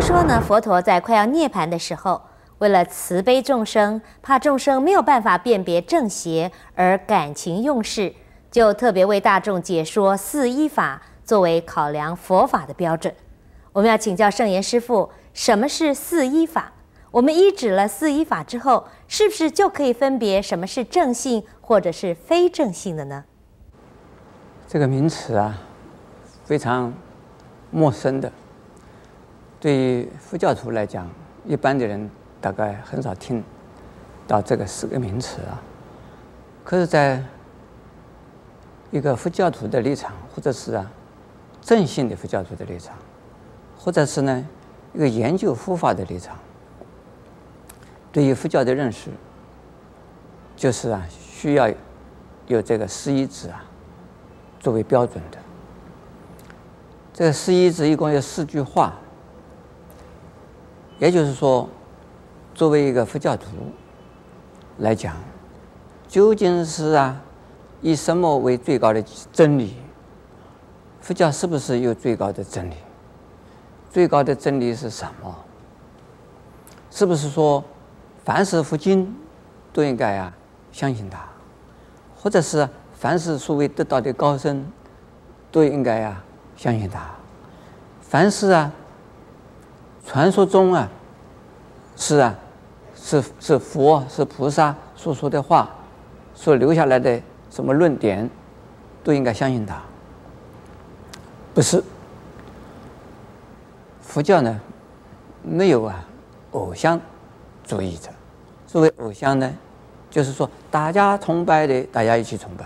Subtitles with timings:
[0.00, 2.20] 说呢，佛陀在快要涅槃的时候，
[2.58, 8.14] 为了慈悲众生，怕众生没有办法辨别正邪而感情用事，
[8.50, 13.14] 就特别为大众解说四依法，作为考量佛法的标准。
[13.72, 16.72] 我们要请教圣严师父，什么是四依法？
[17.10, 23.24] 我们依止了四依法之后，是不是就可以分别什么是正性或者是非正性的呢？
[24.66, 25.58] 这个名词啊，
[26.44, 26.92] 非常
[27.70, 28.32] 陌生的。
[29.60, 31.08] 对于佛教徒来讲，
[31.44, 32.10] 一般的人
[32.40, 33.44] 大概很少听
[34.26, 35.62] 到这个四个名词啊。
[36.64, 37.22] 可是，在
[38.90, 40.90] 一个佛教徒的立场，或者是啊。
[41.62, 42.96] 正信的佛教徒的立场，
[43.76, 44.48] 或者是呢
[44.94, 46.38] 一个研究佛法的立场，
[48.10, 49.10] 对于佛教的认识，
[50.56, 51.70] 就是啊需要
[52.46, 53.62] 有这个四依止啊
[54.58, 55.36] 作为标准的。
[57.12, 58.94] 这个四依止一共有四句话，
[61.00, 61.66] 也就是说，
[62.54, 63.46] 作为一个佛教徒
[64.78, 65.16] 来讲，
[66.06, 67.20] 究竟是啊
[67.80, 69.76] 以什么为最高的真理？
[71.00, 72.74] 佛教是不是有最高的真理？
[73.90, 75.34] 最高的真理是什么？
[76.90, 77.64] 是不是说
[78.22, 79.16] 凡是佛经
[79.72, 80.30] 都应该啊
[80.70, 81.18] 相信它？
[82.14, 84.70] 或者是凡是所谓得道的高僧
[85.50, 86.22] 都应该啊
[86.56, 87.00] 相信它？
[88.02, 88.70] 凡是啊
[90.10, 90.90] 传说中啊
[91.96, 92.36] 是啊
[92.96, 95.70] 是是佛是菩萨所说的话
[96.34, 98.28] 所留下来的什么论点
[99.04, 99.80] 都应该相信它？
[101.54, 101.80] 不是，
[104.00, 104.60] 佛教呢，
[105.44, 106.04] 没有啊
[106.50, 107.00] 偶像
[107.64, 108.10] 主义者。
[108.66, 109.48] 所谓偶像呢，
[110.10, 112.64] 就是说大家崇拜的，大家一起崇拜；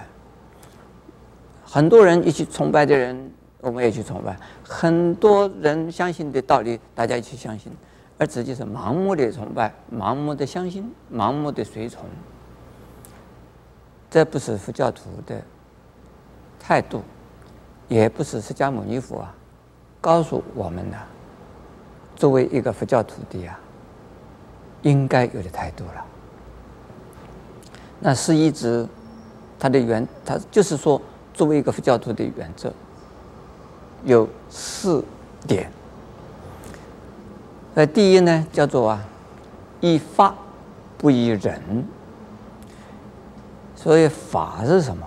[1.62, 3.30] 很多人一起崇拜的人，
[3.64, 4.32] 我们也去崇拜；
[4.62, 7.72] 很多人相信的道理，大家一起相信，
[8.18, 12.04] 而自己是盲目的崇拜、盲目的相信、盲目的随从。
[14.10, 15.40] 这不是佛教徒的
[16.60, 17.02] 态度。
[17.86, 19.34] 也不是释迦牟尼佛啊，
[20.00, 20.96] 告诉我们的，
[22.16, 23.60] 作为一个佛教徒的啊，
[24.80, 26.04] 应该有的态度了。
[28.00, 28.88] 那是一直
[29.58, 31.00] 他的原，他就是说，
[31.34, 32.72] 作为一个佛教徒的原则，
[34.04, 35.04] 有四
[35.46, 35.70] 点。
[37.74, 39.04] 那第一呢，叫做啊，
[39.80, 40.34] 依法
[40.96, 41.84] 不依人。
[43.74, 45.06] 所以法是什么？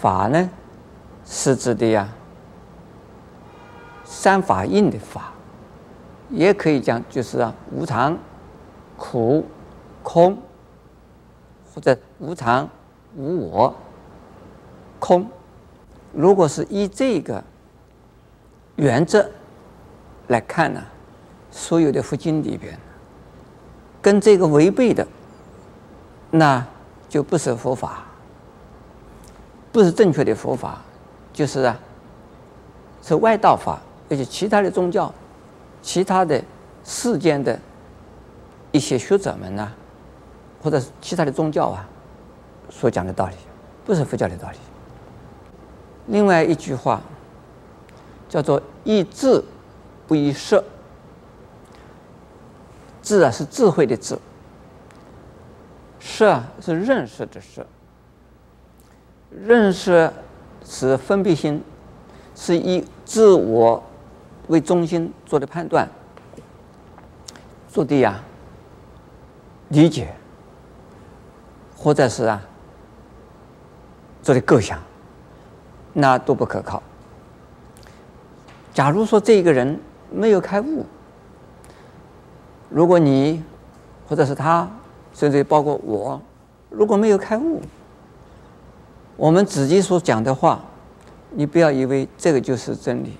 [0.00, 0.50] 法呢？
[1.24, 2.08] 是指的呀，
[4.04, 5.30] 三法印的法，
[6.30, 8.16] 也可以讲就是啊，无常、
[8.96, 9.44] 苦、
[10.02, 10.38] 空，
[11.74, 12.66] 或者无常、
[13.14, 13.74] 无我、
[14.98, 15.28] 空。
[16.12, 17.44] 如果是依这个
[18.78, 19.28] 原则
[20.28, 20.80] 来看呢，
[21.50, 22.78] 所有的佛经里边，
[24.00, 25.06] 跟这个违背的，
[26.30, 26.64] 那
[27.08, 28.04] 就不是佛法，
[29.72, 30.78] 不是正确的佛法。
[31.32, 31.78] 就是啊，
[33.00, 33.78] 是外道法，
[34.10, 35.12] 而且其他的宗教、
[35.80, 36.42] 其他的
[36.82, 37.56] 世间的
[38.72, 39.72] 一些学者们呢，
[40.60, 41.88] 或者是其他的宗教啊，
[42.70, 43.34] 所讲的道理，
[43.84, 44.56] 不是佛教的道理。
[46.06, 47.00] 另外一句话
[48.28, 49.42] 叫做“依智
[50.06, 50.62] 不依识”，
[53.02, 54.18] 智啊是智慧的智，
[55.98, 57.66] 识啊是认识的识，
[59.30, 60.12] 认识。
[60.70, 61.62] 是分别心，
[62.34, 63.82] 是以自我
[64.48, 65.88] 为中心做的判断，
[67.70, 68.20] 做的呀
[69.68, 70.14] 理解，
[71.74, 72.42] 或者是啊
[74.22, 74.78] 做的构想，
[75.94, 76.82] 那都不可靠。
[78.78, 80.86] 假如说这一个人没有开悟，
[82.68, 83.42] 如果你
[84.08, 84.70] 或者是他，
[85.12, 86.22] 甚至包括我，
[86.70, 87.60] 如果没有开悟，
[89.16, 90.60] 我们自己所讲的话，
[91.32, 93.14] 你不要以为这个就是真理。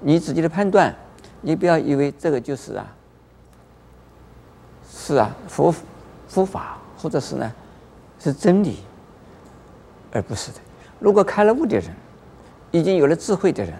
[0.00, 0.92] 你自己的判断，
[1.40, 2.84] 你不要以为这个就是啊，
[4.90, 5.72] 是啊，佛
[6.26, 7.52] 佛法，或者是呢，
[8.18, 8.78] 是真理，
[10.10, 10.58] 而不是的。
[10.98, 11.94] 如果开了悟的人，
[12.72, 13.72] 已经有了智慧的人，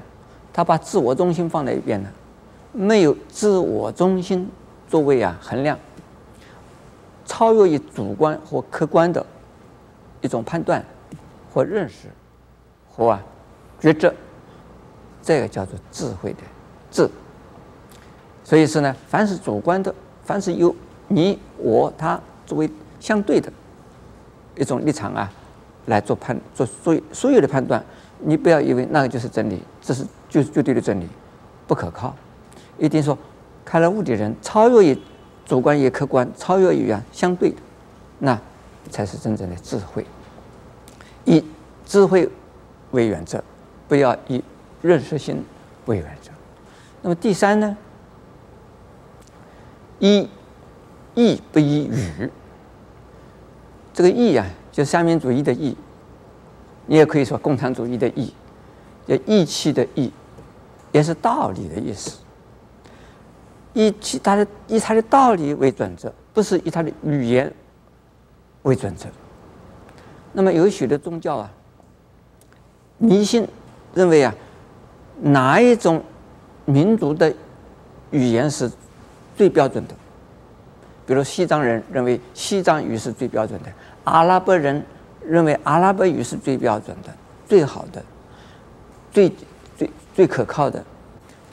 [0.54, 2.10] 他把自我中心放在一边了，
[2.72, 4.48] 没有自我中心
[4.88, 5.78] 作为啊衡量，
[7.26, 9.26] 超越于主观或客观的
[10.22, 10.82] 一种判断。
[11.52, 12.08] 或认识，
[12.90, 13.22] 或啊
[13.78, 14.12] 觉知，
[15.22, 16.38] 这个叫做智慧的
[16.90, 17.08] 智。
[18.42, 20.74] 所以说呢，凡是主观的，凡是由
[21.06, 22.68] 你我他作为
[22.98, 23.52] 相对的
[24.56, 25.32] 一种立场啊，
[25.86, 27.80] 来做判做所所有的判断，
[28.18, 30.04] 你不要以为那个就是真理，这是
[30.34, 31.06] 就是绝对的真理，
[31.64, 32.12] 不可靠。
[32.76, 33.16] 一定说
[33.64, 34.98] 开了悟的人，超越于
[35.46, 37.56] 主观与客观，超越于啊相对的，
[38.18, 38.36] 那
[38.90, 40.04] 才是真正的智慧。
[41.24, 41.44] 以
[41.86, 42.28] 智慧
[42.90, 43.44] 为原则，
[43.86, 44.42] 不要以
[44.82, 45.40] 认识性
[45.86, 46.32] 为原则。
[47.00, 47.76] 那么第三呢？
[50.00, 50.28] 一
[51.14, 52.28] 义不依语。
[53.92, 55.76] 这个义啊，就是三民主义的义，
[56.86, 58.34] 你也可以说共产主义的义，
[59.06, 60.12] 叫义气的义，
[60.94, 62.18] 也是道理的意思。
[63.72, 67.52] 以其他的以他的道理为准则，不是以他的语言
[68.62, 69.08] 为准则。
[70.32, 71.50] 那么有许多宗教啊，
[72.98, 73.44] 迷信
[73.92, 74.32] 认为啊，
[75.20, 76.00] 哪一种
[76.64, 77.34] 民族的
[78.12, 78.70] 语言是
[79.36, 79.94] 最标准的？
[81.04, 83.72] 比如西藏人认为西藏语是最标准的，
[84.04, 84.80] 阿拉伯人
[85.26, 87.12] 认为阿拉伯语是最标准的、
[87.48, 88.00] 最好的、
[89.10, 89.28] 最
[90.14, 90.82] 最可靠的，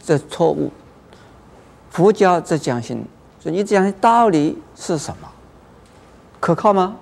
[0.02, 0.72] 这错误。
[1.90, 3.04] 佛教这讲信，
[3.42, 5.28] 说你讲的道理是什么？
[6.40, 6.96] 可靠吗？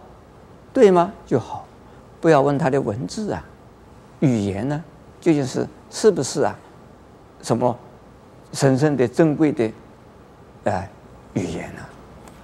[0.73, 1.11] 对吗？
[1.25, 1.65] 就好，
[2.21, 3.43] 不要问他的文字啊，
[4.19, 4.83] 语言呢，
[5.19, 6.57] 究竟是是不是啊？
[7.41, 7.77] 什么
[8.53, 9.71] 神圣的、珍贵的，
[10.63, 10.89] 呃，
[11.33, 11.81] 语言呢？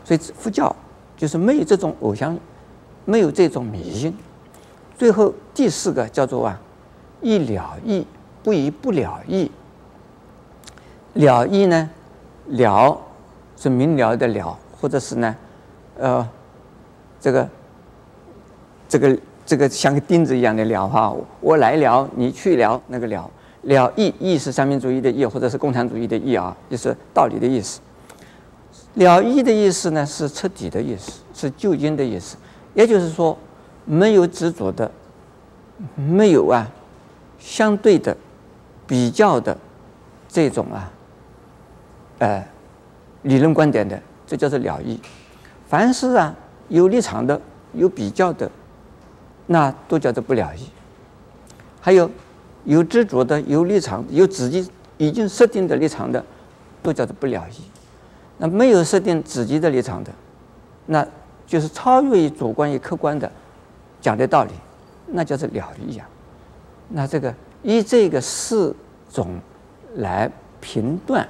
[0.04, 0.76] 所以佛教
[1.18, 2.38] 就是没有这种偶像，
[3.06, 4.16] 没有这种迷信。
[4.98, 6.60] 最后第四个叫做啊，
[7.22, 8.06] 一了义，
[8.46, 9.50] 不以不了义。
[11.14, 11.90] 了义呢？
[12.50, 12.96] 了
[13.58, 15.36] 是明了的了，或者是呢，
[15.98, 16.30] 呃，
[17.20, 17.50] 这个
[18.88, 21.12] 这个这个像个钉子一样的了哈，
[21.42, 23.28] 我来了，你去了，那个了
[23.64, 27.82] 了义义是三民主义的义，或者是共产主义的义啊，就是道理的意思。
[28.94, 32.38] 了义的意思呢，是彻底的意思，是究竟的意思，
[32.76, 33.36] 也就是说，
[33.86, 34.92] 没有执着的，
[35.96, 36.70] 没有啊，
[37.40, 38.16] 相对的，
[38.88, 39.58] 比较的
[40.28, 40.92] 这种啊。
[42.20, 42.48] 呃，
[43.24, 45.00] 理论观点的，这叫做了义。
[45.68, 46.34] 凡是啊
[46.70, 47.40] 有立场的、
[47.74, 48.50] 有比较的，
[49.48, 50.70] 那都叫做不了义。
[51.82, 52.10] 还有
[52.64, 56.24] 有执着的、有立场、有自己已经设定的立场的，
[56.82, 57.64] 都叫做不了义。
[58.38, 60.12] 那没有设定自己的立场的，
[60.86, 61.06] 那
[61.46, 63.32] 就是超越于主观与客观的
[64.02, 64.52] 讲的道理，
[65.08, 66.08] 那叫做了义呀。
[66.90, 67.34] 那这个
[67.66, 68.76] 以这个四
[69.12, 69.40] 种
[69.96, 70.32] 来
[70.62, 71.28] 评断。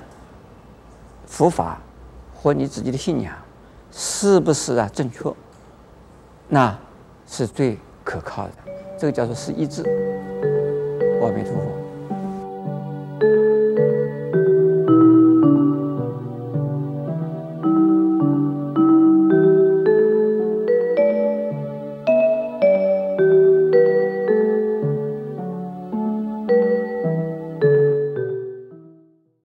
[1.26, 1.82] 佛法
[2.36, 3.34] 和你自己的信仰
[3.90, 5.34] 是不是啊正确？
[6.50, 6.78] 那
[7.26, 8.54] 是最可靠的。
[9.00, 9.82] 这个叫做是一致。
[11.22, 11.85] 阿弥陀佛。